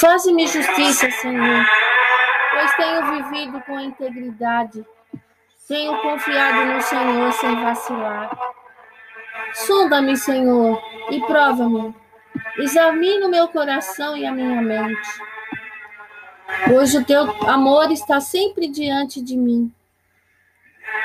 [0.00, 1.66] Faça-me justiça, Senhor,
[2.52, 4.86] pois tenho vivido com integridade.
[5.66, 8.30] Tenho confiado no Senhor sem vacilar.
[9.54, 11.92] Sonda-me, Senhor, e prova-me.
[12.58, 15.08] Examine o meu coração e a minha mente.
[16.68, 19.72] Pois o teu amor está sempre diante de mim.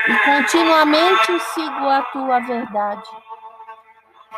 [0.07, 3.10] E continuamente sigo a tua verdade.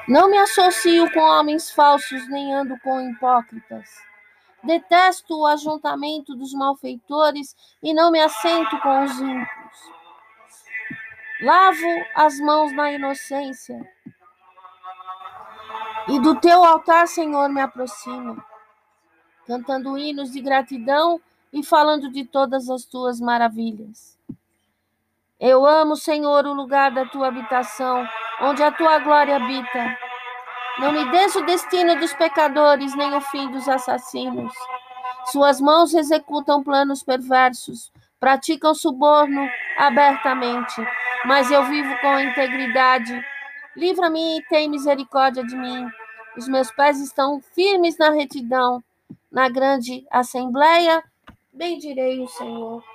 [0.07, 4.14] Não me associo com homens falsos, nem ando com hipócritas.
[4.65, 9.95] Detesto o ajuntamento dos malfeitores e não me assento com os ímpios.
[11.41, 13.79] Lavo as mãos na inocência.
[16.07, 18.43] E do teu altar, Senhor, me aproximo,
[19.45, 21.19] cantando hinos de gratidão
[21.51, 24.17] e falando de todas as tuas maravilhas.
[25.39, 28.07] Eu amo, Senhor, o lugar da tua habitação,
[28.41, 30.04] onde a tua glória habita.
[30.77, 34.53] Não me des o destino dos pecadores, nem o fim dos assassinos.
[35.31, 40.75] Suas mãos executam planos perversos, praticam suborno abertamente,
[41.25, 43.25] mas eu vivo com integridade.
[43.75, 45.87] Livra-me e tem misericórdia de mim.
[46.37, 48.83] Os meus pés estão firmes na retidão.
[49.31, 51.03] Na grande assembleia,
[51.51, 52.94] bendirei o Senhor.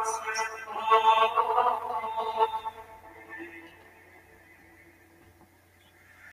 [0.00, 1.39] Lord,